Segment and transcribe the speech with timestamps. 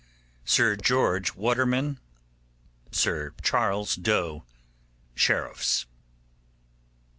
[0.45, 1.99] SIR GEORGE WATERMAN
[2.91, 4.43] SIR CHARLES DOE,
[5.13, 5.85] Sheriffs.